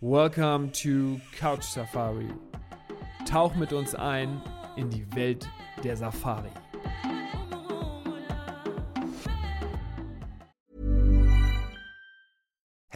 [0.00, 2.28] Welcome to Couch Safari.
[3.26, 4.40] Tauch mit uns ein
[4.76, 5.48] in die Welt
[5.82, 6.50] der Safari.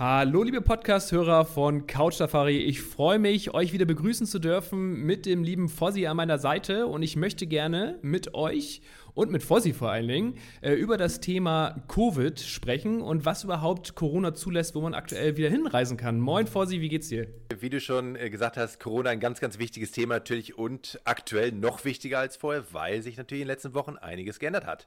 [0.00, 2.58] Hallo, liebe Podcast-Hörer von Couch Safari.
[2.58, 6.86] Ich freue mich, euch wieder begrüßen zu dürfen mit dem lieben Fossi an meiner Seite.
[6.86, 8.80] Und ich möchte gerne mit euch
[9.14, 13.96] und mit Fossi vor allen Dingen äh, über das Thema Covid sprechen und was überhaupt
[13.96, 16.20] Corona zulässt, wo man aktuell wieder hinreisen kann.
[16.20, 17.26] Moin Fossi, wie geht's dir?
[17.58, 21.50] Wie du schon äh, gesagt hast, Corona ein ganz, ganz wichtiges Thema natürlich und aktuell
[21.50, 24.86] noch wichtiger als vorher, weil sich natürlich in den letzten Wochen einiges geändert hat.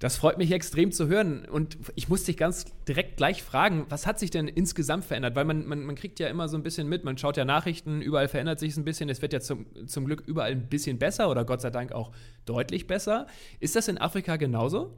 [0.00, 1.44] Das freut mich extrem zu hören.
[1.44, 5.36] Und ich muss dich ganz direkt gleich fragen, was hat sich denn insgesamt verändert?
[5.36, 8.00] Weil man, man, man kriegt ja immer so ein bisschen mit, man schaut ja Nachrichten,
[8.00, 9.10] überall verändert sich es ein bisschen.
[9.10, 12.12] Es wird ja zum, zum Glück überall ein bisschen besser oder Gott sei Dank auch
[12.46, 13.26] deutlich besser.
[13.60, 14.96] Ist das in Afrika genauso?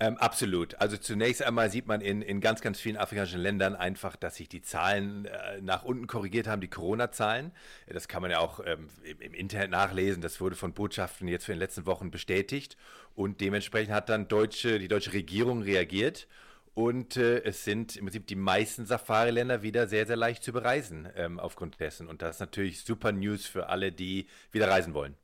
[0.00, 0.74] Ähm, absolut.
[0.80, 4.48] Also zunächst einmal sieht man in, in ganz, ganz vielen afrikanischen Ländern einfach, dass sich
[4.48, 7.52] die Zahlen äh, nach unten korrigiert haben, die Corona-Zahlen.
[7.86, 10.20] Das kann man ja auch ähm, im, im, Internet nachlesen.
[10.20, 12.76] Das wurde von Botschaften jetzt für den letzten Wochen bestätigt.
[13.14, 16.26] Und dementsprechend hat dann deutsche, die deutsche Regierung reagiert.
[16.74, 21.08] Und äh, es sind im Prinzip die meisten Safari-Länder wieder sehr, sehr leicht zu bereisen
[21.14, 22.08] ähm, aufgrund dessen.
[22.08, 25.14] Und das ist natürlich super News für alle, die wieder reisen wollen.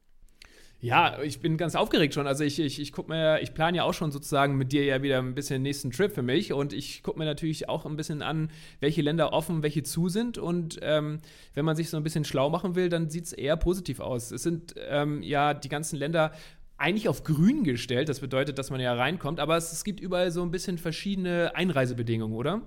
[0.83, 2.27] Ja, ich bin ganz aufgeregt schon.
[2.27, 5.03] Also ich, ich, ich guck mir, ich plane ja auch schon sozusagen mit dir ja
[5.03, 7.97] wieder ein bisschen den nächsten Trip für mich und ich gucke mir natürlich auch ein
[7.97, 8.51] bisschen an,
[8.81, 11.19] welche Länder offen, welche zu sind und ähm,
[11.53, 14.31] wenn man sich so ein bisschen schlau machen will, dann sieht es eher positiv aus.
[14.31, 16.33] Es sind ähm, ja die ganzen Länder
[16.79, 20.31] eigentlich auf grün gestellt, das bedeutet, dass man ja reinkommt, aber es, es gibt überall
[20.31, 22.63] so ein bisschen verschiedene Einreisebedingungen, oder?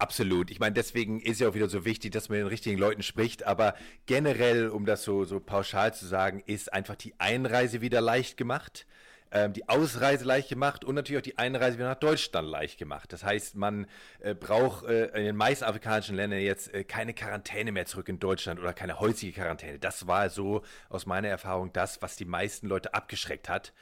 [0.00, 0.50] Absolut.
[0.50, 3.02] Ich meine, deswegen ist ja auch wieder so wichtig, dass man mit den richtigen Leuten
[3.02, 3.46] spricht.
[3.46, 3.74] Aber
[4.06, 8.86] generell, um das so, so pauschal zu sagen, ist einfach die Einreise wieder leicht gemacht
[9.32, 13.12] ähm, die Ausreise leicht gemacht und natürlich auch die Einreise wieder nach Deutschland leicht gemacht.
[13.12, 13.86] Das heißt, man
[14.20, 18.18] äh, braucht äh, in den meisten afrikanischen Ländern jetzt äh, keine Quarantäne mehr zurück in
[18.18, 19.78] Deutschland oder keine häusliche Quarantäne.
[19.78, 23.72] Das war so aus meiner Erfahrung das, was die meisten Leute abgeschreckt hat,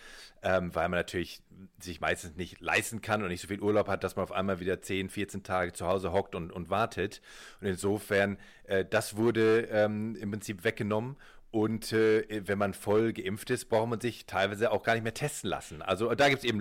[0.42, 1.42] ähm, weil man natürlich
[1.81, 4.60] sich meistens nicht leisten kann und nicht so viel Urlaub hat, dass man auf einmal
[4.60, 7.20] wieder 10, 14 Tage zu Hause hockt und, und wartet.
[7.60, 11.16] Und insofern, äh, das wurde ähm, im Prinzip weggenommen
[11.50, 15.14] und äh, wenn man voll geimpft ist, braucht man sich teilweise auch gar nicht mehr
[15.14, 15.81] testen lassen.
[15.81, 16.60] Also da gibt es eben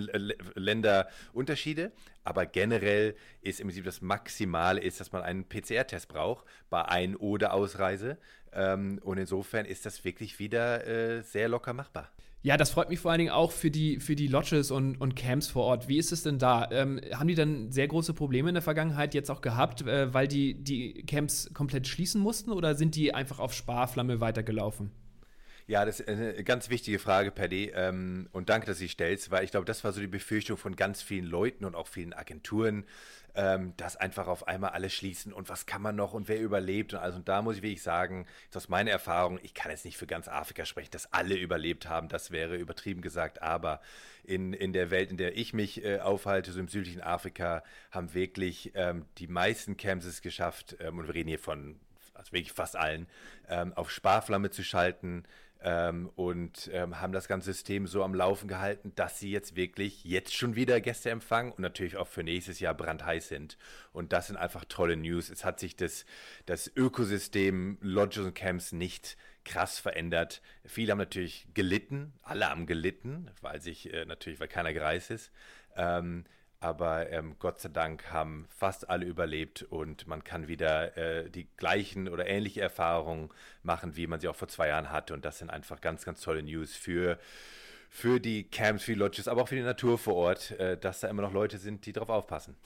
[0.54, 1.92] Länderunterschiede,
[2.24, 7.16] aber generell ist im Prinzip das Maximale ist, dass man einen PCR-Test braucht bei Ein-
[7.16, 8.16] oder Ausreise.
[8.52, 12.10] Ähm, und insofern ist das wirklich wieder äh, sehr locker machbar.
[12.42, 15.16] Ja, das freut mich vor allen Dingen auch für die, für die Lodges und, und
[15.16, 15.88] Camps vor Ort.
[15.88, 16.68] Wie ist es denn da?
[16.70, 20.28] Ähm, haben die dann sehr große Probleme in der Vergangenheit jetzt auch gehabt, äh, weil
[20.28, 24.92] die die Camps komplett schließen mussten oder sind die einfach auf Sparflamme weitergelaufen?
[25.68, 27.72] Ja, das ist eine ganz wichtige Frage, Paddy.
[27.74, 30.56] Ähm, und danke, dass du sie stellst, weil ich glaube, das war so die Befürchtung
[30.56, 32.86] von ganz vielen Leuten und auch vielen Agenturen,
[33.34, 36.94] ähm, dass einfach auf einmal alle schließen und was kann man noch und wer überlebt
[36.94, 37.18] und also.
[37.18, 38.24] Und da muss ich wirklich sagen,
[38.54, 42.08] aus meiner Erfahrung, ich kann jetzt nicht für ganz Afrika sprechen, dass alle überlebt haben,
[42.08, 43.82] das wäre übertrieben gesagt, aber
[44.24, 48.14] in, in der Welt, in der ich mich äh, aufhalte, so im südlichen Afrika, haben
[48.14, 51.78] wirklich ähm, die meisten Camps es geschafft, und wir reden hier von
[52.14, 53.06] also wirklich fast allen,
[53.76, 55.22] auf Sparflamme zu schalten,
[55.62, 60.04] ähm, und ähm, haben das ganze System so am Laufen gehalten, dass sie jetzt wirklich
[60.04, 63.58] jetzt schon wieder Gäste empfangen und natürlich auch für nächstes Jahr brandheiß sind.
[63.92, 65.30] Und das sind einfach tolle News.
[65.30, 66.06] Es hat sich das,
[66.46, 70.42] das Ökosystem Lodges und Camps nicht krass verändert.
[70.64, 75.32] Viele haben natürlich gelitten, alle haben gelitten, weil sich äh, natürlich, weil keiner gereist ist.
[75.76, 76.24] Ähm,
[76.60, 81.46] aber ähm, Gott sei Dank haben fast alle überlebt und man kann wieder äh, die
[81.56, 83.30] gleichen oder ähnliche Erfahrungen
[83.62, 85.14] machen, wie man sie auch vor zwei Jahren hatte.
[85.14, 87.18] Und das sind einfach ganz, ganz tolle News für,
[87.88, 91.00] für die Camps, für die Lodges, aber auch für die Natur vor Ort, äh, dass
[91.00, 92.56] da immer noch Leute sind, die darauf aufpassen.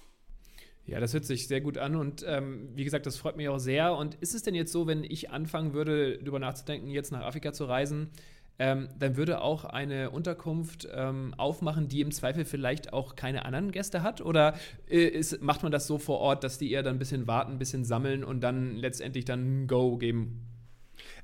[0.84, 3.58] Ja, das hört sich sehr gut an und ähm, wie gesagt, das freut mich auch
[3.58, 3.94] sehr.
[3.94, 7.52] Und ist es denn jetzt so, wenn ich anfangen würde, darüber nachzudenken, jetzt nach Afrika
[7.52, 8.10] zu reisen,
[8.58, 13.72] ähm, dann würde auch eine Unterkunft ähm, aufmachen, die im Zweifel vielleicht auch keine anderen
[13.72, 14.20] Gäste hat?
[14.20, 14.54] Oder
[14.88, 17.52] äh, ist, macht man das so vor Ort, dass die eher dann ein bisschen warten,
[17.52, 20.46] ein bisschen sammeln und dann letztendlich dann Go geben?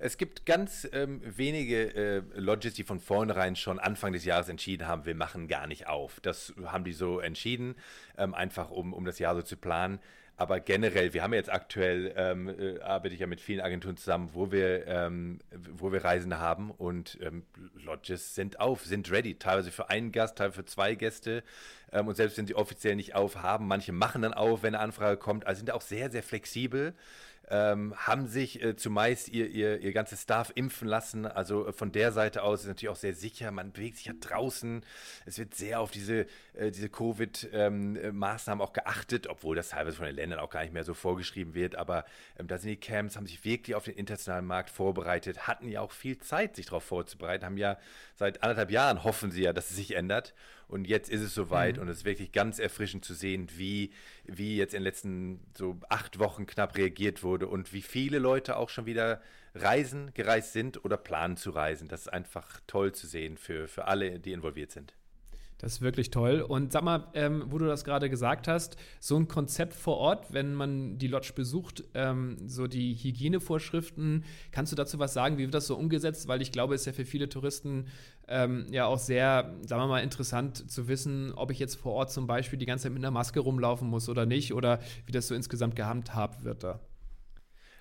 [0.00, 4.86] Es gibt ganz ähm, wenige äh, Lodges, die von vornherein schon Anfang des Jahres entschieden
[4.86, 6.20] haben, wir machen gar nicht auf.
[6.20, 7.74] Das haben die so entschieden,
[8.16, 9.98] ähm, einfach um, um das Jahr so zu planen.
[10.40, 14.30] Aber generell, wir haben jetzt aktuell, ähm, äh, arbeite ich ja mit vielen Agenturen zusammen,
[14.34, 17.42] wo wir, ähm, wo wir Reisende haben und ähm,
[17.74, 21.42] Lodges sind auf, sind ready, teilweise für einen Gast, teilweise für zwei Gäste.
[21.90, 24.84] Ähm, und selbst wenn sie offiziell nicht auf haben, manche machen dann auf, wenn eine
[24.84, 26.94] Anfrage kommt, also sind auch sehr, sehr flexibel
[27.50, 31.26] ähm, haben sich äh, zumeist ihr, ihr, ihr ganzes Staff impfen lassen.
[31.26, 33.50] Also äh, von der Seite aus ist natürlich auch sehr sicher.
[33.50, 34.84] Man bewegt sich ja draußen.
[35.24, 40.06] Es wird sehr auf diese, äh, diese Covid-Maßnahmen ähm, auch geachtet, obwohl das teilweise von
[40.06, 41.76] den Ländern auch gar nicht mehr so vorgeschrieben wird.
[41.76, 42.04] Aber
[42.38, 45.80] ähm, da sind die Camps, haben sich wirklich auf den internationalen Markt vorbereitet, hatten ja
[45.80, 47.78] auch viel Zeit, sich darauf vorzubereiten, haben ja
[48.16, 50.34] seit anderthalb Jahren hoffen sie ja, dass es sich ändert.
[50.68, 51.82] Und jetzt ist es soweit mhm.
[51.82, 53.90] und es ist wirklich ganz erfrischend zu sehen, wie,
[54.24, 58.56] wie jetzt in den letzten so acht Wochen knapp reagiert wurde und wie viele Leute
[58.56, 59.22] auch schon wieder
[59.54, 61.88] reisen, gereist sind oder planen zu reisen.
[61.88, 64.94] Das ist einfach toll zu sehen für, für alle, die involviert sind.
[65.58, 66.40] Das ist wirklich toll.
[66.40, 70.32] Und sag mal, ähm, wo du das gerade gesagt hast, so ein Konzept vor Ort,
[70.32, 75.36] wenn man die Lodge besucht, ähm, so die Hygienevorschriften, kannst du dazu was sagen?
[75.36, 76.28] Wie wird das so umgesetzt?
[76.28, 77.88] Weil ich glaube, es ist ja für viele Touristen
[78.28, 82.12] ähm, ja auch sehr, sagen wir mal, interessant zu wissen, ob ich jetzt vor Ort
[82.12, 85.26] zum Beispiel die ganze Zeit mit einer Maske rumlaufen muss oder nicht oder wie das
[85.26, 86.80] so insgesamt gehandhabt wird da.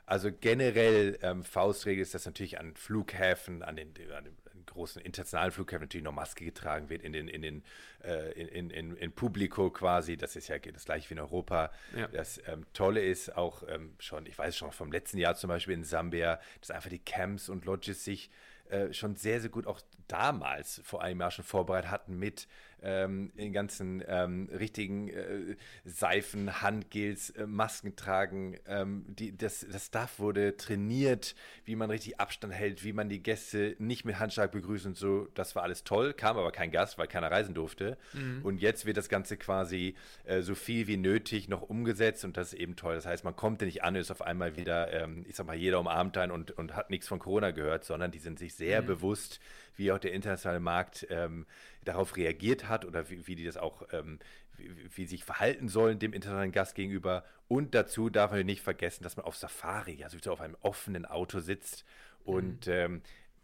[0.08, 5.52] Also generell ähm, Faustregel ist das natürlich an Flughäfen, an den, an den großen internationalen
[5.52, 7.64] Flughäfen natürlich noch Maske getragen wird in den, in den,
[8.04, 10.18] äh, in, in, in, Publico quasi.
[10.18, 11.72] Das ist ja das gleiche wie in Europa.
[11.96, 12.08] Ja.
[12.08, 15.74] Das ähm, Tolle ist auch ähm, schon, ich weiß schon vom letzten Jahr zum Beispiel
[15.74, 18.30] in Sambia, dass einfach die Camps und Lodges sich
[18.70, 22.48] äh, schon sehr, sehr gut auch damals vor einem Jahr schon vorbereitet hatten mit
[22.82, 28.58] ähm, den ganzen ähm, richtigen äh, Seifen, Handgels, äh, Masken tragen.
[28.68, 31.36] Ähm, die, das, das Staff wurde trainiert,
[31.66, 35.28] wie man richtig Abstand hält, wie man die Gäste nicht mit Handschlag begrüßt und so.
[35.34, 37.98] Das war alles toll, kam aber kein Gast, weil keiner reisen durfte.
[38.14, 38.42] Mhm.
[38.44, 39.96] Und jetzt wird das Ganze quasi
[40.26, 42.96] äh, so viel wie nötig noch umgesetzt und das ist eben toll.
[42.96, 45.48] Das heißt, man kommt ja nicht an und ist auf einmal wieder, ähm, ich sag
[45.48, 48.54] mal, jeder umarmt einen und, und hat nichts von Corona gehört, sondern die sind sich
[48.54, 48.88] sehr mhm.
[48.88, 49.40] bewusst,
[49.78, 51.46] wie auch der internationale Markt ähm,
[51.84, 54.20] darauf reagiert hat oder wie, wie die das auch, ähm,
[54.58, 57.24] wie, wie sich verhalten sollen dem internationalen Gast gegenüber.
[57.48, 61.40] Und dazu darf man nicht vergessen, dass man auf Safari, also auf einem offenen Auto
[61.40, 61.86] sitzt
[62.24, 62.74] und mhm.
[62.74, 63.02] ähm,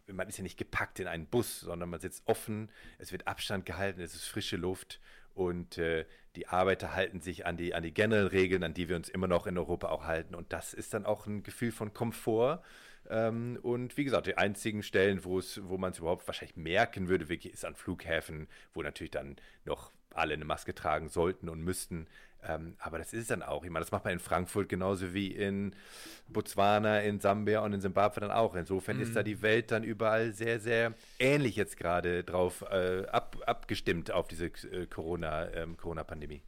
[0.07, 3.65] man ist ja nicht gepackt in einen Bus, sondern man sitzt offen, es wird Abstand
[3.65, 4.99] gehalten, es ist frische Luft
[5.33, 8.95] und äh, die Arbeiter halten sich an die, an die generellen Regeln, an die wir
[8.95, 10.35] uns immer noch in Europa auch halten.
[10.35, 12.61] Und das ist dann auch ein Gefühl von Komfort,
[13.09, 17.09] ähm, und wie gesagt, die einzigen Stellen, wo es, wo man es überhaupt wahrscheinlich merken
[17.09, 19.35] würde, wirklich ist an Flughäfen, wo natürlich dann
[19.65, 22.07] noch alle eine Maske tragen sollten und müssten.
[22.45, 23.63] Ähm, aber das ist es dann auch.
[23.63, 25.73] Ich meine, das macht man in Frankfurt genauso wie in
[26.27, 28.55] Botswana, in Sambia und in Simbabwe dann auch.
[28.55, 29.03] Insofern mhm.
[29.03, 29.25] ist da mhm.
[29.25, 34.47] die Welt dann überall sehr, sehr ähnlich jetzt gerade drauf äh, ab, abgestimmt auf diese
[34.47, 36.41] äh, Corona, ähm, Corona-Pandemie.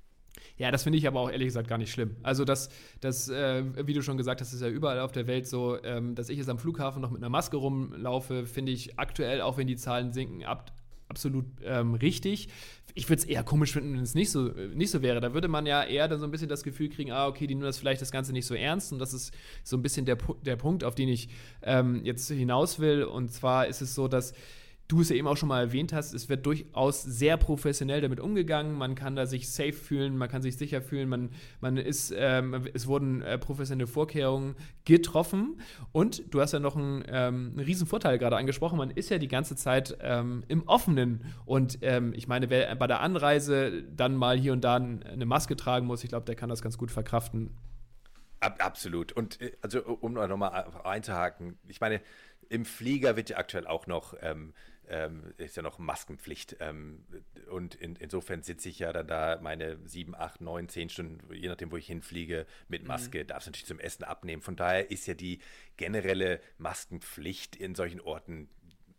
[0.57, 2.15] Ja, das finde ich aber auch ehrlich gesagt gar nicht schlimm.
[2.23, 2.69] Also, das,
[3.01, 6.15] das äh, wie du schon gesagt hast, ist ja überall auf der Welt so, ähm,
[6.15, 9.67] dass ich jetzt am Flughafen noch mit einer Maske rumlaufe, finde ich aktuell, auch wenn
[9.67, 10.71] die Zahlen sinken, ab,
[11.09, 12.47] absolut ähm, richtig.
[12.93, 14.43] Ich würde es eher komisch finden, wenn es nicht so,
[14.73, 15.19] nicht so wäre.
[15.19, 17.53] Da würde man ja eher dann so ein bisschen das Gefühl kriegen, ah, okay, die
[17.53, 18.93] nehmen das vielleicht das Ganze nicht so ernst.
[18.93, 21.27] Und das ist so ein bisschen der, der Punkt, auf den ich
[21.63, 23.03] ähm, jetzt hinaus will.
[23.03, 24.33] Und zwar ist es so, dass
[24.87, 28.19] du es ja eben auch schon mal erwähnt hast, es wird durchaus sehr professionell damit
[28.19, 28.73] umgegangen.
[28.73, 32.67] Man kann da sich safe fühlen, man kann sich sicher fühlen, man, man ist, ähm,
[32.73, 35.59] es wurden äh, professionelle Vorkehrungen getroffen.
[35.91, 39.17] Und du hast ja noch einen, ähm, einen riesen Vorteil gerade angesprochen, man ist ja
[39.17, 41.25] die ganze Zeit ähm, im Offenen.
[41.45, 45.55] Und ähm, ich meine, wer bei der Anreise dann mal hier und da eine Maske
[45.55, 47.57] tragen muss, ich glaube, der kann das ganz gut verkraften.
[48.39, 49.13] absolut.
[49.13, 52.01] Und äh, also um nochmal einzuhaken, ich meine,
[52.49, 54.53] im Flieger wird ja aktuell auch noch ähm,
[54.89, 56.57] ähm, ist ja noch Maskenpflicht.
[56.59, 57.05] Ähm,
[57.49, 61.47] und in, insofern sitze ich ja dann da meine sieben, acht, neun, zehn Stunden, je
[61.47, 62.87] nachdem, wo ich hinfliege, mit mhm.
[62.87, 63.27] Maske, mhm.
[63.27, 64.41] darf es natürlich zum Essen abnehmen.
[64.41, 65.39] Von daher ist ja die
[65.77, 68.49] generelle Maskenpflicht in solchen Orten,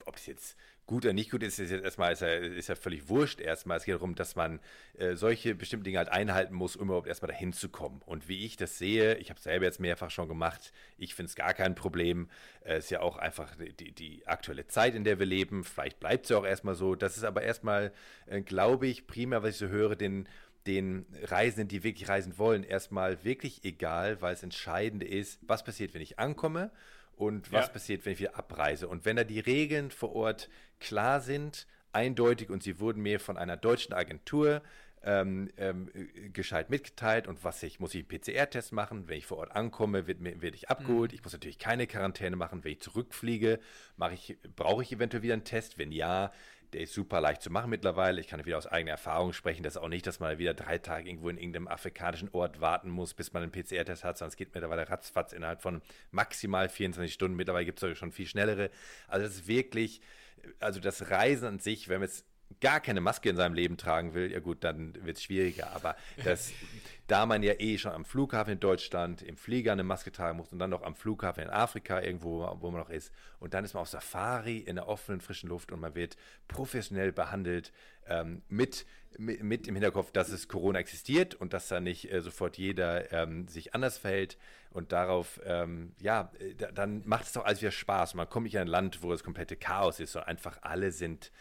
[0.05, 2.77] ob es jetzt gut oder nicht gut ist, ist jetzt erstmal ist ja, ist ja
[2.77, 3.41] völlig wurscht.
[3.41, 4.61] Erstmal es geht darum, dass man
[4.99, 8.03] äh, solche bestimmten Dinge halt einhalten muss, um überhaupt erstmal dahin zu kommen.
[8.07, 11.29] Und wie ich das sehe, ich habe es selber jetzt mehrfach schon gemacht, ich finde
[11.31, 12.29] es gar kein Problem.
[12.61, 15.65] Es äh, ist ja auch einfach die, die aktuelle Zeit, in der wir leben.
[15.65, 16.95] Vielleicht bleibt es ja auch erstmal so.
[16.95, 17.93] Das ist aber erstmal,
[18.27, 20.29] äh, glaube ich, primär, was ich so höre, den
[20.67, 25.95] den Reisenden, die wirklich reisen wollen, erstmal wirklich egal, weil es entscheidend ist, was passiert,
[25.95, 26.73] wenn ich ankomme
[27.17, 27.73] und was ja.
[27.73, 28.89] passiert, wenn ich wieder abreise.
[28.89, 33.37] Und wenn da die Regeln vor Ort klar sind, eindeutig und sie wurden mir von
[33.39, 34.63] einer deutschen Agentur
[35.03, 35.89] ähm, ähm,
[36.33, 40.07] gescheit mitgeteilt und was ich, muss ich einen PCR-Test machen, wenn ich vor Ort ankomme,
[40.07, 41.13] wird, werde ich abgeholt.
[41.13, 41.15] Mhm.
[41.17, 43.61] Ich muss natürlich keine Quarantäne machen, wenn ich zurückfliege,
[44.13, 46.33] ich, brauche ich eventuell wieder einen Test, wenn ja,
[46.73, 48.21] der ist super leicht zu machen mittlerweile.
[48.21, 49.63] Ich kann wieder aus eigener Erfahrung sprechen.
[49.63, 52.91] Das ist auch nicht, dass man wieder drei Tage irgendwo in irgendeinem afrikanischen Ort warten
[52.91, 57.13] muss, bis man einen PCR-Test hat, sondern es geht mittlerweile ratzfatz innerhalb von maximal 24
[57.13, 57.37] Stunden.
[57.37, 58.71] Mittlerweile gibt es schon viel schnellere.
[59.09, 60.01] Also es ist wirklich,
[60.61, 62.25] also das Reisen an sich, wenn man es
[62.61, 65.73] gar keine Maske in seinem Leben tragen will, ja gut, dann wird es schwieriger.
[65.75, 66.53] Aber das,
[67.07, 70.53] da man ja eh schon am Flughafen in Deutschland im Flieger eine Maske tragen muss
[70.53, 73.75] und dann noch am Flughafen in Afrika irgendwo, wo man noch ist, und dann ist
[73.75, 76.17] man auf Safari in der offenen, frischen Luft und man wird
[76.49, 77.73] professionell behandelt
[78.09, 78.87] ähm, mit,
[79.19, 83.13] mit, mit, im Hinterkopf, dass es Corona existiert und dass da nicht äh, sofort jeder
[83.13, 84.39] ähm, sich anders verhält.
[84.71, 88.15] Und darauf, ähm, ja, äh, dann macht es doch alles wieder Spaß.
[88.15, 91.33] Man kommt nicht in ein Land, wo das komplette Chaos ist, sondern einfach alle sind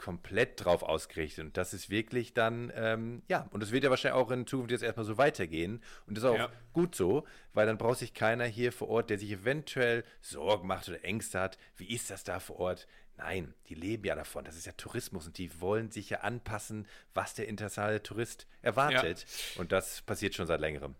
[0.00, 1.44] komplett drauf ausgerichtet.
[1.44, 4.70] Und das ist wirklich dann, ähm, ja, und es wird ja wahrscheinlich auch in Zukunft
[4.70, 5.82] jetzt erstmal so weitergehen.
[6.06, 6.48] Und das ist auch ja.
[6.72, 10.88] gut so, weil dann braucht sich keiner hier vor Ort, der sich eventuell Sorgen macht
[10.88, 11.58] oder Ängste hat.
[11.76, 12.86] Wie ist das da vor Ort?
[13.18, 14.46] Nein, die leben ja davon.
[14.46, 19.26] Das ist ja Tourismus und die wollen sich ja anpassen, was der internationale Tourist erwartet.
[19.54, 19.60] Ja.
[19.60, 20.94] Und das passiert schon seit längerem.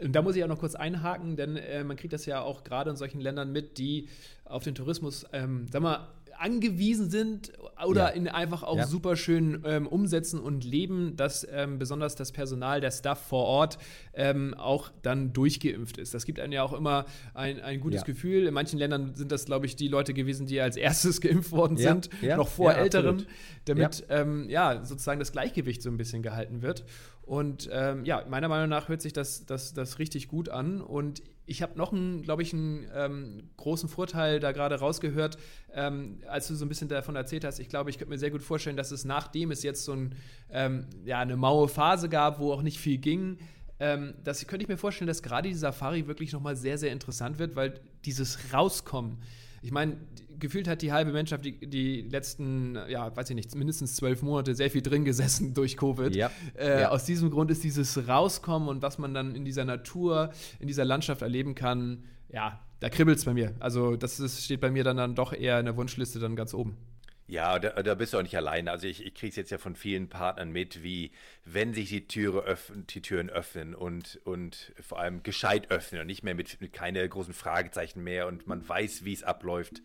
[0.00, 2.90] Da muss ich auch noch kurz einhaken, denn äh, man kriegt das ja auch gerade
[2.90, 4.08] in solchen Ländern mit, die
[4.44, 7.52] auf den Tourismus, ähm, sag mal, angewiesen sind
[7.84, 8.08] oder ja.
[8.08, 8.86] in einfach auch ja.
[8.86, 13.78] super schön ähm, umsetzen und leben, dass ähm, besonders das Personal, der Staff vor Ort
[14.14, 16.14] ähm, auch dann durchgeimpft ist.
[16.14, 18.06] Das gibt einem ja auch immer ein, ein gutes ja.
[18.06, 18.46] Gefühl.
[18.46, 21.76] In manchen Ländern sind das, glaube ich, die Leute gewesen, die als erstes geimpft worden
[21.76, 23.26] sind, noch vor Älteren,
[23.64, 24.84] damit ähm, ja.
[24.84, 26.84] sozusagen das Gleichgewicht so ein bisschen gehalten wird.
[27.28, 30.80] Und ähm, ja, meiner Meinung nach hört sich das, das, das richtig gut an.
[30.80, 35.36] Und ich habe noch einen, glaube ich, einen ähm, großen Vorteil da gerade rausgehört,
[35.74, 37.58] ähm, als du so ein bisschen davon erzählt hast.
[37.58, 40.14] Ich glaube, ich könnte mir sehr gut vorstellen, dass es nachdem es jetzt so ein,
[40.50, 43.36] ähm, ja, eine maue Phase gab, wo auch nicht viel ging,
[43.78, 47.38] ähm, das könnte ich mir vorstellen, dass gerade die Safari wirklich nochmal sehr, sehr interessant
[47.38, 47.74] wird, weil
[48.06, 49.18] dieses Rauskommen,
[49.62, 49.96] ich meine,
[50.38, 54.54] gefühlt hat die halbe Menschheit die, die letzten, ja, weiß ich nicht, mindestens zwölf Monate
[54.54, 56.14] sehr viel drin gesessen durch Covid.
[56.14, 56.30] Ja.
[56.56, 56.88] Äh, ja.
[56.90, 60.84] Aus diesem Grund ist dieses Rauskommen und was man dann in dieser Natur, in dieser
[60.84, 63.54] Landschaft erleben kann, ja, da kribbelt es bei mir.
[63.58, 66.54] Also das ist, steht bei mir dann, dann doch eher in der Wunschliste dann ganz
[66.54, 66.76] oben.
[67.30, 68.70] Ja, da, da, bist du auch nicht alleine.
[68.70, 71.12] Also ich, ich kriege es jetzt ja von vielen Partnern mit, wie
[71.44, 76.06] wenn sich die Türe öffnen, die Türen öffnen und, und vor allem gescheit öffnen und
[76.06, 79.82] nicht mehr mit, mit keine großen Fragezeichen mehr und man weiß, wie es abläuft.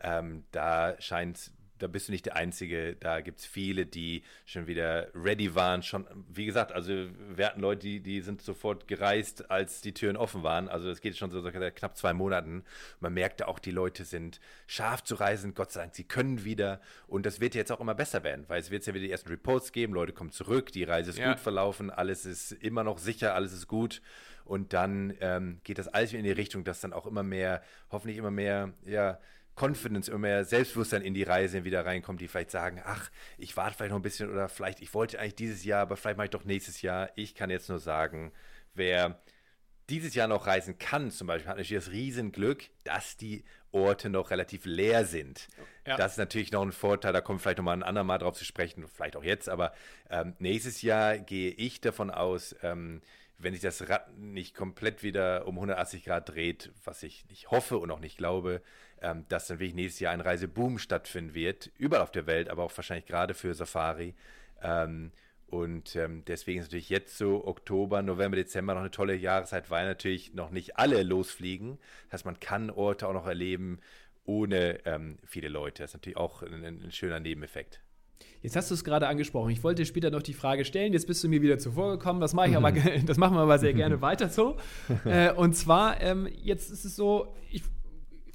[0.00, 2.96] Ähm, da scheint da bist du nicht der Einzige.
[2.96, 5.82] Da gibt es viele, die schon wieder ready waren.
[5.82, 6.92] Schon, wie gesagt, also
[7.34, 10.68] wir hatten Leute, die, die sind sofort gereist, als die Türen offen waren.
[10.68, 12.64] Also das geht schon so seit knapp zwei Monaten.
[13.00, 15.54] Man merkte auch, die Leute sind scharf zu reisen.
[15.54, 16.80] Gott sei Dank, sie können wieder.
[17.06, 19.28] Und das wird jetzt auch immer besser werden, weil es wird ja wieder die ersten
[19.28, 19.94] Reports geben.
[19.94, 21.32] Leute kommen zurück, die Reise ist ja.
[21.32, 24.02] gut verlaufen, alles ist immer noch sicher, alles ist gut.
[24.44, 27.62] Und dann ähm, geht das alles wieder in die Richtung, dass dann auch immer mehr,
[27.90, 29.18] hoffentlich immer mehr, ja,
[29.58, 33.76] Confidence, immer mehr Selbstbewusstsein in die Reise wieder reinkommt, die vielleicht sagen, ach, ich warte
[33.76, 36.30] vielleicht noch ein bisschen oder vielleicht, ich wollte eigentlich dieses Jahr, aber vielleicht mache ich
[36.30, 37.10] doch nächstes Jahr.
[37.16, 38.32] Ich kann jetzt nur sagen,
[38.74, 39.20] wer
[39.88, 44.30] dieses Jahr noch reisen kann, zum Beispiel, hat natürlich das Riesenglück, dass die Orte noch
[44.30, 45.48] relativ leer sind.
[45.86, 45.96] Ja.
[45.96, 48.86] Das ist natürlich noch ein Vorteil, da kommt vielleicht nochmal ein andermal drauf zu sprechen,
[48.88, 49.72] vielleicht auch jetzt, aber
[50.10, 53.00] ähm, nächstes Jahr gehe ich davon aus, ähm,
[53.38, 57.78] wenn sich das Rad nicht komplett wieder um 180 Grad dreht, was ich nicht hoffe
[57.78, 58.62] und auch nicht glaube,
[59.02, 62.64] ähm, dass dann wirklich nächstes Jahr ein Reiseboom stattfinden wird, überall auf der Welt, aber
[62.64, 64.14] auch wahrscheinlich gerade für Safari.
[64.62, 65.12] Ähm,
[65.48, 69.86] und ähm, deswegen ist natürlich jetzt so Oktober, November, Dezember noch eine tolle Jahreszeit, weil
[69.86, 71.78] natürlich noch nicht alle losfliegen.
[72.06, 73.80] Das heißt, man kann Orte auch noch erleben
[74.24, 75.82] ohne ähm, viele Leute.
[75.82, 77.80] Das ist natürlich auch ein, ein schöner Nebeneffekt.
[78.42, 79.50] Jetzt hast du es gerade angesprochen.
[79.50, 80.92] Ich wollte später noch die Frage stellen.
[80.92, 82.20] Jetzt bist du mir wieder zuvor gekommen.
[82.20, 82.72] Das mache ich aber,
[83.06, 84.56] das machen wir aber sehr gerne weiter so.
[85.04, 87.34] Äh, und zwar ähm, jetzt ist es so.
[87.50, 87.62] Ich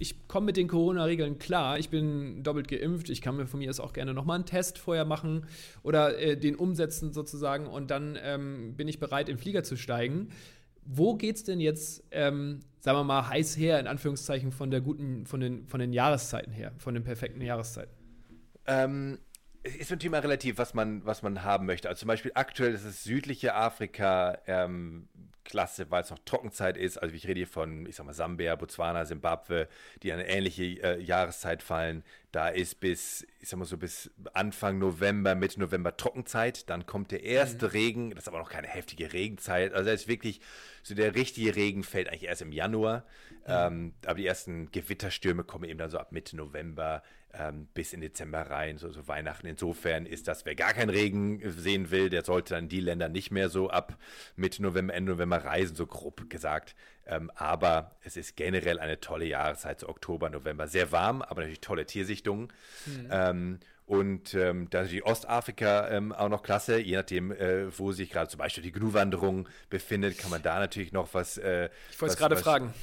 [0.01, 1.77] ich komme mit den Corona-Regeln klar.
[1.77, 3.11] Ich bin doppelt geimpft.
[3.11, 5.45] Ich kann mir von mir aus auch gerne nochmal einen Test vorher machen
[5.83, 9.77] oder äh, den umsetzen sozusagen und dann ähm, bin ich bereit, in den Flieger zu
[9.77, 10.29] steigen.
[10.83, 14.81] Wo geht es denn jetzt, ähm, sagen wir mal, heiß her, in Anführungszeichen, von der
[14.81, 17.93] guten, von den, von den Jahreszeiten her, von den perfekten Jahreszeiten?
[18.65, 19.19] Ähm,
[19.63, 21.87] ist natürlich immer relativ, was man, was man haben möchte.
[21.87, 25.07] Also zum Beispiel aktuell ist es südliche Afrika ähm,
[25.43, 26.97] klasse, weil es noch Trockenzeit ist.
[26.97, 29.67] Also ich rede hier von, ich sag mal, Sambia, Botswana, Simbabwe,
[30.01, 32.03] die in eine ähnliche äh, Jahreszeit fallen.
[32.31, 36.69] Da ist bis, ich sag mal so, bis Anfang November, Mitte November Trockenzeit.
[36.69, 37.71] Dann kommt der erste mhm.
[37.71, 38.09] Regen.
[38.11, 39.73] Das ist aber noch keine heftige Regenzeit.
[39.73, 40.41] Also es ist wirklich,
[40.83, 43.03] so der richtige Regen fällt eigentlich erst im Januar.
[43.47, 47.03] Ähm, aber die ersten Gewitterstürme kommen eben dann so ab Mitte November.
[47.33, 49.47] ähm, bis in Dezember rein, so, so, Weihnachten.
[49.47, 53.31] Insofern ist das, wer gar keinen Regen sehen will, der sollte dann die Länder nicht
[53.31, 53.97] mehr so ab
[54.35, 56.75] Mitte November, Ende November reisen, so grob gesagt.
[57.05, 60.67] Ähm, aber es ist generell eine tolle Jahreszeit, so Oktober, November.
[60.67, 62.51] Sehr warm, aber natürlich tolle Tiersichtungen.
[62.85, 63.59] Mhm.
[63.91, 68.09] Und ähm, da ist die Ostafrika ähm, auch noch klasse, je nachdem, äh, wo sich
[68.09, 71.37] gerade zum Beispiel die Gnu-Wanderung befindet, kann man da natürlich noch was.
[71.37, 72.73] Äh, ich wollte es gerade fragen.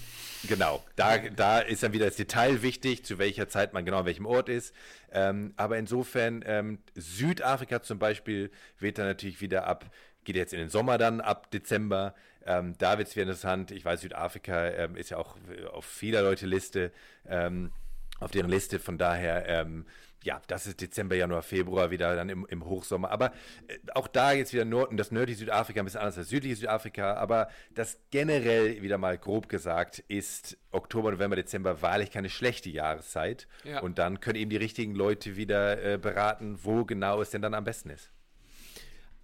[0.46, 4.04] Genau, da, da ist dann wieder das Detail wichtig, zu welcher Zeit man genau an
[4.04, 4.74] welchem Ort ist.
[5.10, 9.86] Ähm, aber insofern, ähm, Südafrika zum Beispiel wird dann natürlich wieder ab,
[10.24, 12.14] geht jetzt in den Sommer dann ab Dezember.
[12.44, 13.70] Ähm, da wird es wieder interessant.
[13.70, 15.36] Ich weiß, Südafrika ähm, ist ja auch
[15.72, 16.92] auf vieler Leute Liste,
[17.26, 17.72] ähm,
[18.20, 18.78] auf deren Liste.
[18.78, 19.86] Von daher ähm,
[20.24, 23.10] ja, das ist Dezember, Januar, Februar wieder dann im, im Hochsommer.
[23.10, 23.32] Aber
[23.68, 27.14] äh, auch da jetzt wieder Nord das nördliche Südafrika ein bisschen anders als südliche Südafrika.
[27.14, 33.46] Aber das generell wieder mal grob gesagt ist Oktober, November, Dezember wahrlich keine schlechte Jahreszeit.
[33.64, 33.80] Ja.
[33.80, 37.54] Und dann können eben die richtigen Leute wieder äh, beraten, wo genau es denn dann
[37.54, 38.10] am besten ist.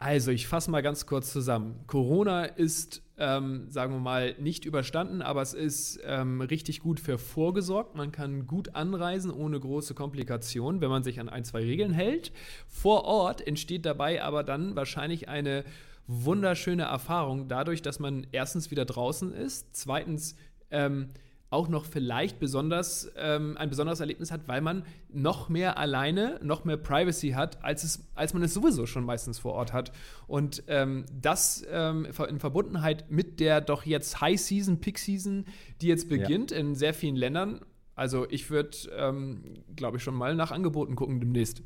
[0.05, 1.81] Also, ich fasse mal ganz kurz zusammen.
[1.87, 7.17] Corona ist, ähm, sagen wir mal, nicht überstanden, aber es ist ähm, richtig gut für
[7.17, 7.97] vorgesorgt.
[7.97, 12.33] Man kann gut anreisen ohne große Komplikationen, wenn man sich an ein, zwei Regeln hält.
[12.69, 15.65] Vor Ort entsteht dabei aber dann wahrscheinlich eine
[16.07, 20.37] wunderschöne Erfahrung dadurch, dass man erstens wieder draußen ist, zweitens
[20.71, 21.09] ähm,
[21.55, 26.65] auch noch vielleicht besonders ähm, ein besonderes Erlebnis hat, weil man noch mehr alleine, noch
[26.65, 29.93] mehr Privacy hat, als, es, als man es sowieso schon meistens vor Ort hat.
[30.27, 35.47] Und ähm, das ähm, in Verbundenheit mit der doch jetzt High Season, Peak Season,
[35.81, 36.59] die jetzt beginnt ja.
[36.59, 37.61] in sehr vielen Ländern.
[37.95, 41.63] Also ich würde, ähm, glaube ich, schon mal nach Angeboten gucken demnächst.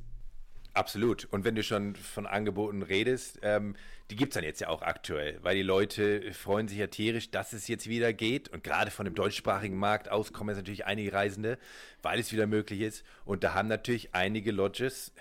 [0.75, 1.27] Absolut.
[1.31, 3.75] Und wenn du schon von Angeboten redest, ähm,
[4.11, 7.31] die gibt es dann jetzt ja auch aktuell, weil die Leute freuen sich ja tierisch,
[7.31, 8.49] dass es jetzt wieder geht.
[8.49, 11.59] Und gerade von dem deutschsprachigen Markt aus kommen jetzt natürlich einige Reisende,
[12.03, 13.05] weil es wieder möglich ist.
[13.25, 15.13] Und da haben natürlich einige Lodges,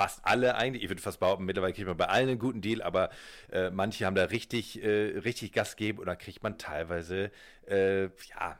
[0.00, 2.80] fast alle eigentlich, ich würde fast behaupten, mittlerweile kriegt man bei allen einen guten Deal,
[2.80, 3.10] aber
[3.52, 7.30] äh, manche haben da richtig, äh, richtig Gas gegeben und da kriegt man teilweise
[7.68, 8.58] äh, ja,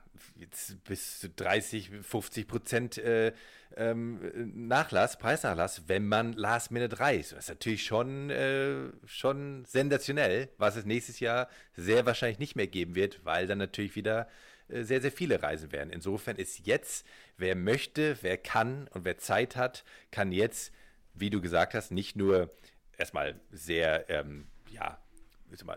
[0.87, 3.33] bis 30, 50 Prozent äh,
[3.75, 4.21] ähm,
[4.69, 7.33] Nachlass, Preisnachlass, wenn man Last Minute reist.
[7.33, 12.67] Das ist natürlich schon, äh, schon sensationell, was es nächstes Jahr sehr wahrscheinlich nicht mehr
[12.67, 14.29] geben wird, weil dann natürlich wieder
[14.69, 15.89] äh, sehr, sehr viele reisen werden.
[15.89, 17.07] Insofern ist jetzt,
[17.39, 20.71] wer möchte, wer kann und wer Zeit hat, kann jetzt,
[21.15, 22.51] wie du gesagt hast, nicht nur
[22.97, 24.99] erstmal sehr, ähm, ja,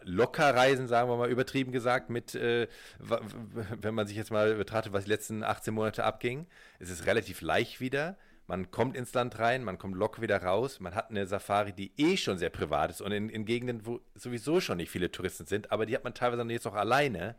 [0.03, 2.67] locker reisen, sagen wir mal übertrieben gesagt, mit, äh,
[2.99, 6.47] wenn man sich jetzt mal betrachtet, was die letzten 18 Monate abging.
[6.79, 8.17] Es ist relativ leicht wieder.
[8.45, 10.79] Man kommt ins Land rein, man kommt locker wieder raus.
[10.79, 14.01] Man hat eine Safari, die eh schon sehr privat ist und in, in Gegenden, wo
[14.15, 17.35] sowieso schon nicht viele Touristen sind, aber die hat man teilweise jetzt auch alleine.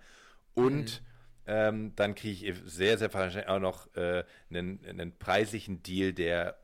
[0.55, 1.07] Und mhm.
[1.47, 6.57] ähm, dann kriege ich sehr, sehr wahrscheinlich auch noch äh, einen, einen preislichen Deal, der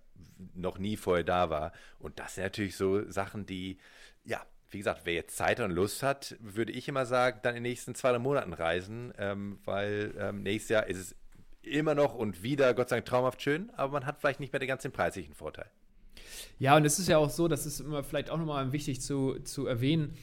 [0.54, 1.72] noch nie vorher da war.
[1.98, 3.78] Und das sind natürlich so Sachen, die,
[4.24, 7.62] ja, wie gesagt, wer jetzt Zeit und Lust hat, würde ich immer sagen, dann in
[7.62, 11.16] den nächsten zwei, drei Monaten reisen, ähm, weil ähm, nächstes Jahr ist es
[11.62, 14.60] immer noch und wieder, Gott sei Dank, traumhaft schön, aber man hat vielleicht nicht mehr
[14.60, 15.66] den ganzen preislichen Vorteil.
[16.58, 19.38] Ja, und es ist ja auch so, das ist immer vielleicht auch nochmal wichtig zu,
[19.40, 20.16] zu erwähnen,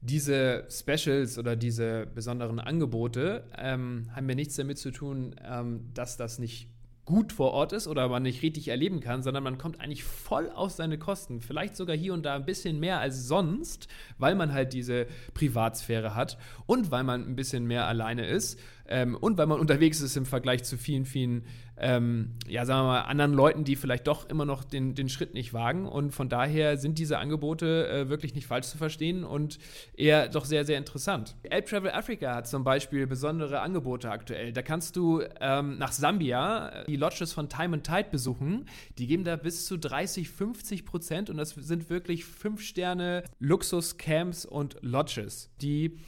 [0.00, 6.16] diese Specials oder diese besonderen Angebote ähm, haben ja nichts damit zu tun, ähm, dass
[6.16, 6.68] das nicht
[7.04, 10.50] gut vor Ort ist oder man nicht richtig erleben kann, sondern man kommt eigentlich voll
[10.50, 11.40] auf seine Kosten.
[11.40, 13.88] Vielleicht sogar hier und da ein bisschen mehr als sonst,
[14.18, 19.16] weil man halt diese Privatsphäre hat und weil man ein bisschen mehr alleine ist ähm,
[19.16, 21.44] und weil man unterwegs ist im Vergleich zu vielen, vielen
[21.82, 25.34] ähm, ja, sagen wir mal, anderen Leuten, die vielleicht doch immer noch den, den Schritt
[25.34, 25.86] nicht wagen.
[25.86, 29.58] Und von daher sind diese Angebote äh, wirklich nicht falsch zu verstehen und
[29.96, 31.34] eher doch sehr, sehr interessant.
[31.42, 34.52] Elb Travel Africa hat zum Beispiel besondere Angebote aktuell.
[34.52, 38.66] Da kannst du ähm, nach Sambia äh, die Lodges von Time and Tide besuchen.
[38.98, 44.44] Die geben da bis zu 30, 50 Prozent und das sind wirklich fünf Sterne Luxus-Camps
[44.44, 45.98] und Lodges, die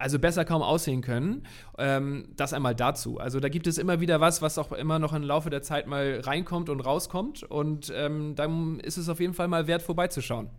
[0.00, 1.46] also besser kaum aussehen können.
[1.78, 3.18] Ähm, das einmal dazu.
[3.18, 5.86] Also da gibt es immer wieder was, was auch immer noch im Laufe der Zeit
[5.86, 7.42] mal reinkommt und rauskommt.
[7.42, 10.50] Und ähm, dann ist es auf jeden Fall mal wert, vorbeizuschauen.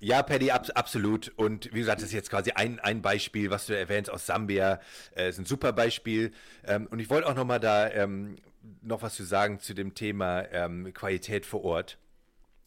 [0.00, 1.32] Ja, Paddy, ab, absolut.
[1.36, 4.80] Und wie gesagt, das ist jetzt quasi ein, ein Beispiel, was du erwähnst aus Sambia.
[5.16, 6.32] Äh, ist ein super Beispiel.
[6.66, 8.36] Ähm, und ich wollte auch noch mal da ähm,
[8.82, 11.98] noch was zu sagen zu dem Thema ähm, Qualität vor Ort.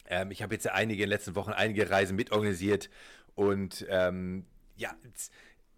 [0.08, 2.90] Ähm, ich habe jetzt einige in den letzten Wochen einige Reisen mitorganisiert
[3.36, 3.86] und
[4.78, 4.94] ja,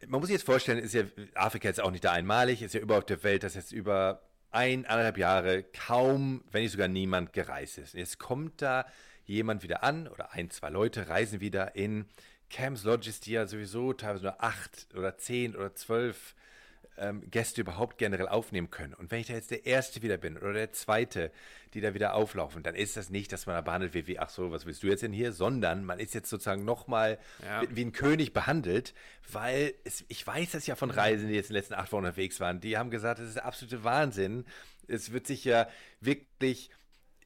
[0.06, 2.80] man muss sich jetzt vorstellen, ist ja Afrika jetzt auch nicht da einmalig, ist ja
[2.80, 7.32] überall auf der Welt, dass jetzt über ein, anderthalb Jahre kaum, wenn nicht sogar niemand
[7.32, 7.94] gereist ist.
[7.94, 8.86] Jetzt kommt da
[9.24, 12.06] jemand wieder an oder ein, zwei Leute reisen wieder in
[12.50, 16.34] Camps Lodges, die ja sowieso teilweise nur acht oder zehn oder zwölf
[17.00, 18.94] ähm, Gäste überhaupt generell aufnehmen können.
[18.94, 21.32] Und wenn ich da jetzt der Erste wieder bin oder der Zweite,
[21.74, 24.28] die da wieder auflaufen, dann ist das nicht, dass man da behandelt wird wie, ach
[24.28, 27.62] so, was willst du jetzt denn hier, sondern man ist jetzt sozusagen nochmal ja.
[27.70, 28.94] wie ein König behandelt,
[29.32, 32.04] weil es, ich weiß das ja von Reisen, die jetzt in den letzten acht Wochen
[32.04, 34.44] unterwegs waren, die haben gesagt, das ist der absolute Wahnsinn.
[34.86, 35.68] Es wird sich ja
[36.00, 36.70] wirklich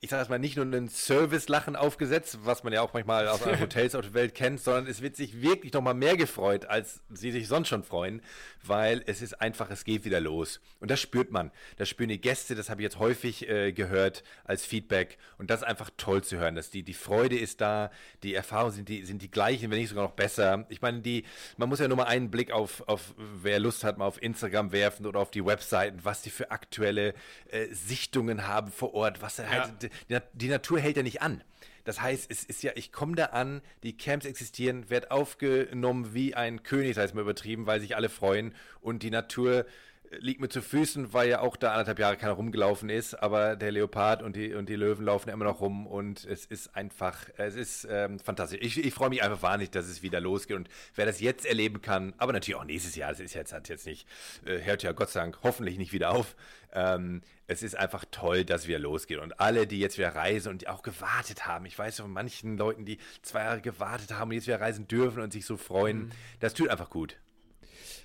[0.04, 3.94] ich sage mal, nicht nur ein Service-Lachen aufgesetzt, was man ja auch manchmal aus Hotels
[3.94, 7.30] auf der Welt kennt, sondern es wird sich wirklich noch mal mehr gefreut, als sie
[7.30, 8.20] sich sonst schon freuen,
[8.62, 10.60] weil es ist einfach, es geht wieder los.
[10.78, 11.50] Und das spürt man.
[11.78, 15.16] Das spüren die Gäste, das habe ich jetzt häufig äh, gehört als Feedback.
[15.38, 17.90] Und das ist einfach toll zu hören, dass die, die Freude ist da,
[18.22, 20.66] die Erfahrungen sind die, sind die gleichen, wenn nicht sogar noch besser.
[20.68, 21.24] Ich meine, die,
[21.56, 24.70] man muss ja nur mal einen Blick auf, auf wer Lust hat, mal auf Instagram
[24.70, 27.14] werfen oder auf die Webseiten, was die für aktuelle
[27.48, 29.48] äh, Sichtungen haben vor Ort, was ja.
[29.48, 29.93] halt
[30.32, 31.42] die, Natur hält ja nicht an.
[31.84, 36.34] Das heißt, es ist ja, ich komme da an, die Camps existieren, werde aufgenommen wie
[36.34, 39.66] ein König, sei es mal übertrieben, weil sich alle freuen und die Natur
[40.20, 43.72] liegt mir zu Füßen, weil ja auch da anderthalb Jahre keiner rumgelaufen ist, aber der
[43.72, 47.54] Leopard und die, und die Löwen laufen immer noch rum und es ist einfach, es
[47.54, 48.60] ist ähm, fantastisch.
[48.62, 51.82] Ich, ich freue mich einfach wahnsinnig, dass es wieder losgeht und wer das jetzt erleben
[51.82, 54.06] kann, aber natürlich auch nächstes Jahr, das ist jetzt, hat jetzt nicht,
[54.44, 56.36] äh, hört ja Gott sei Dank hoffentlich nicht wieder auf.
[56.72, 60.62] Ähm, es ist einfach toll, dass wir losgehen und alle, die jetzt wieder reisen und
[60.62, 64.34] die auch gewartet haben, ich weiß von manchen Leuten, die zwei Jahre gewartet haben und
[64.34, 66.10] jetzt wieder reisen dürfen und sich so freuen, mhm.
[66.40, 67.16] das tut einfach gut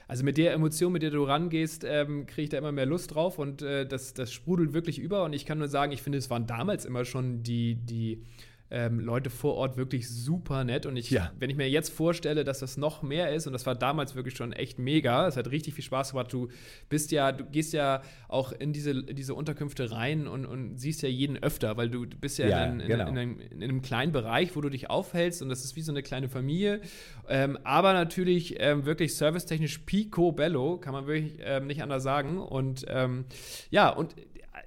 [0.10, 3.14] also mit der Emotion, mit der du rangehst, ähm, kriege ich da immer mehr Lust
[3.14, 5.24] drauf und äh, das, das sprudelt wirklich über.
[5.24, 8.24] Und ich kann nur sagen, ich finde, es waren damals immer schon die, die
[8.72, 10.86] ähm, Leute vor Ort wirklich super nett.
[10.86, 11.32] Und ich, ja.
[11.40, 14.36] wenn ich mir jetzt vorstelle, dass das noch mehr ist, und das war damals wirklich
[14.36, 16.32] schon echt mega, es hat richtig viel Spaß gemacht.
[16.32, 16.50] Du
[16.88, 21.10] bist ja, du gehst ja auch in diese, diese Unterkünfte rein und, und siehst ja
[21.10, 23.08] jeden öfter, weil du bist ja, ja in, in, genau.
[23.08, 25.92] in, einem, in, einem, kleinen Bereich, wo du dich aufhältst und das ist wie so
[25.92, 26.82] eine kleine Familie.
[27.28, 32.38] Ähm, aber natürlich ähm, wirklich servicetechnisch picobello, kann man wirklich ähm, nicht anders sagen.
[32.38, 33.26] Und ähm,
[33.72, 34.16] ja, und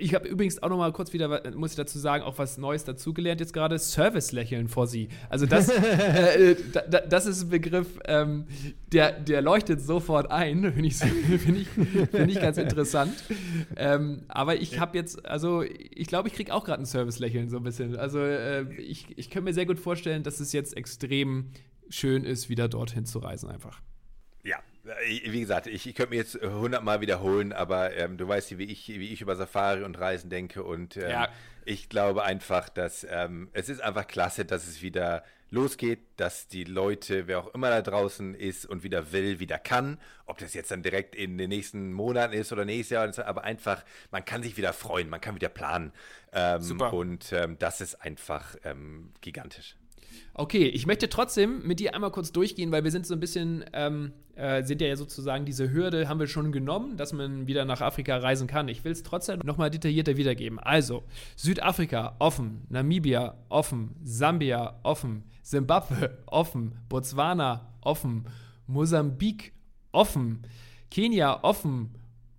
[0.03, 2.85] ich habe übrigens auch noch mal kurz wieder, muss ich dazu sagen, auch was Neues
[2.85, 5.09] dazugelernt jetzt gerade, Service-Lächeln vor sie.
[5.29, 8.47] Also das, äh, da, das ist ein Begriff, ähm,
[8.93, 13.15] der, der leuchtet sofort ein, finde ich, find ich, find ich ganz interessant.
[13.77, 17.59] Ähm, aber ich habe jetzt, also ich glaube, ich kriege auch gerade ein Service-Lächeln so
[17.59, 17.97] ein bisschen.
[17.97, 21.51] Also äh, ich, ich könnte mir sehr gut vorstellen, dass es jetzt extrem
[21.89, 23.81] schön ist, wieder dorthin zu reisen einfach.
[24.93, 28.65] Ja, wie gesagt, ich, ich könnte mir jetzt hundertmal wiederholen, aber ähm, du weißt, wie
[28.65, 31.29] ich, wie ich über Safari und Reisen denke und ähm, ja.
[31.65, 36.65] ich glaube einfach, dass ähm, es ist einfach klasse, dass es wieder losgeht, dass die
[36.65, 39.99] Leute, wer auch immer da draußen ist und wieder will, wieder kann.
[40.25, 43.85] Ob das jetzt dann direkt in den nächsten Monaten ist oder nächstes Jahr, aber einfach,
[44.11, 45.93] man kann sich wieder freuen, man kann wieder planen.
[46.33, 46.95] Ähm, Super.
[46.95, 49.77] Und ähm, das ist einfach ähm, gigantisch.
[50.35, 53.65] Okay, ich möchte trotzdem mit dir einmal kurz durchgehen, weil wir sind so ein bisschen,
[53.73, 57.81] ähm, äh, sind ja sozusagen diese Hürde haben wir schon genommen, dass man wieder nach
[57.81, 58.69] Afrika reisen kann.
[58.69, 60.59] Ich will es trotzdem nochmal detaillierter wiedergeben.
[60.59, 61.05] Also,
[61.37, 68.25] Südafrika offen, Namibia offen, Sambia offen, Simbabwe offen, Botswana offen,
[68.67, 69.53] Mosambik
[69.93, 70.43] offen,
[70.91, 71.91] Kenia offen,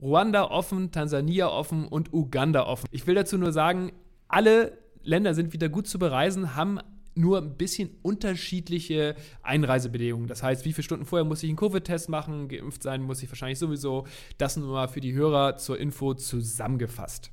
[0.02, 2.88] Ruanda offen, Tansania offen und Uganda offen.
[2.92, 3.94] Ich will dazu nur sagen,
[4.28, 6.80] alle Länder sind wieder gut zu bereisen, haben
[7.16, 10.28] nur ein bisschen unterschiedliche Einreisebedingungen.
[10.28, 13.30] Das heißt, wie viele Stunden vorher muss ich einen Covid-Test machen, geimpft sein muss ich
[13.30, 14.08] wahrscheinlich sowieso.
[14.38, 17.33] Das nur mal für die Hörer zur Info zusammengefasst.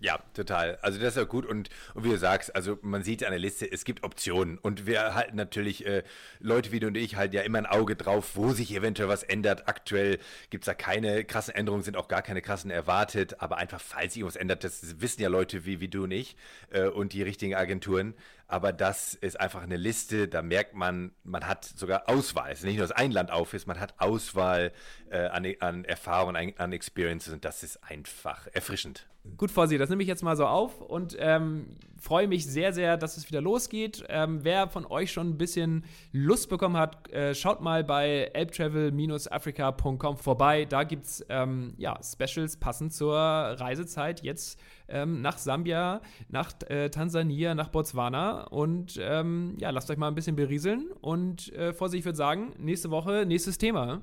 [0.00, 0.76] Ja, total.
[0.82, 3.38] Also das ist ja gut und, und wie du sagst, also man sieht an der
[3.38, 6.02] Liste, es gibt Optionen und wir halten natürlich, äh,
[6.40, 9.22] Leute wie du und ich halten ja immer ein Auge drauf, wo sich eventuell was
[9.22, 9.68] ändert.
[9.68, 10.18] Aktuell
[10.50, 14.14] gibt es da keine krassen Änderungen, sind auch gar keine krassen erwartet, aber einfach, falls
[14.14, 16.36] sich was ändert, das wissen ja Leute wie, wie du und ich
[16.70, 18.14] äh, und die richtigen Agenturen,
[18.48, 22.50] aber das ist einfach eine Liste, da merkt man, man hat sogar Auswahl.
[22.50, 24.72] Es ist nicht nur das ein Land auf ist, man hat Auswahl
[25.10, 29.06] äh, an, an Erfahrungen, an Experiences und das ist einfach erfrischend.
[29.38, 32.98] Gut, Fossi, das nehme ich jetzt mal so auf und ähm, freue mich sehr, sehr,
[32.98, 34.04] dass es wieder losgeht.
[34.08, 40.18] Ähm, wer von euch schon ein bisschen Lust bekommen hat, äh, schaut mal bei elbtravel-africa.com
[40.18, 40.66] vorbei.
[40.66, 46.90] Da gibt es ähm, ja, Specials passend zur Reisezeit jetzt ähm, nach Sambia, nach äh,
[46.90, 48.42] Tansania, nach Botswana.
[48.48, 50.90] Und ähm, ja, lasst euch mal ein bisschen berieseln.
[51.00, 54.02] Und äh, Fossi, ich würde sagen, nächste Woche, nächstes Thema.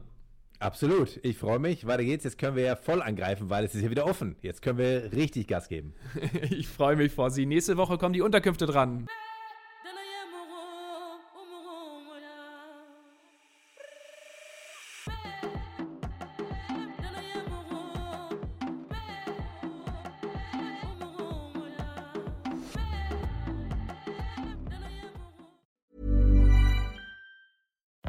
[0.62, 1.20] Absolut.
[1.24, 1.88] Ich freue mich.
[1.88, 2.24] Weiter geht's.
[2.24, 4.36] Jetzt können wir ja voll angreifen, weil es ist ja wieder offen.
[4.44, 5.94] Jetzt können wir richtig Gas geben.
[6.50, 7.48] ich freue mich vor Sie.
[7.48, 9.08] Nächste Woche kommen die Unterkünfte dran.